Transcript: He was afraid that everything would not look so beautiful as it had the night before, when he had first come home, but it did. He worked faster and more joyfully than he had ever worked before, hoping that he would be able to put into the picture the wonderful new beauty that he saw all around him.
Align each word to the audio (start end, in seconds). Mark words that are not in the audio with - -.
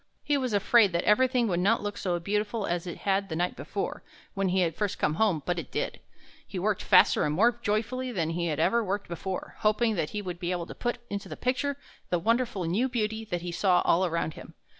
He 0.23 0.35
was 0.35 0.51
afraid 0.51 0.93
that 0.93 1.03
everything 1.03 1.47
would 1.47 1.59
not 1.59 1.83
look 1.83 1.95
so 1.95 2.19
beautiful 2.19 2.65
as 2.65 2.87
it 2.87 2.97
had 3.05 3.29
the 3.29 3.35
night 3.35 3.55
before, 3.55 4.01
when 4.33 4.49
he 4.49 4.61
had 4.61 4.73
first 4.75 4.97
come 4.97 5.13
home, 5.13 5.43
but 5.45 5.59
it 5.59 5.69
did. 5.71 5.99
He 6.47 6.57
worked 6.57 6.81
faster 6.81 7.23
and 7.23 7.35
more 7.35 7.59
joyfully 7.61 8.11
than 8.11 8.31
he 8.31 8.47
had 8.47 8.59
ever 8.59 8.83
worked 8.83 9.07
before, 9.07 9.57
hoping 9.59 9.93
that 9.97 10.09
he 10.09 10.23
would 10.23 10.39
be 10.39 10.49
able 10.49 10.65
to 10.65 10.73
put 10.73 10.97
into 11.11 11.29
the 11.29 11.37
picture 11.37 11.77
the 12.09 12.17
wonderful 12.17 12.63
new 12.63 12.89
beauty 12.89 13.23
that 13.25 13.43
he 13.43 13.51
saw 13.51 13.83
all 13.85 14.03
around 14.03 14.33
him. 14.33 14.55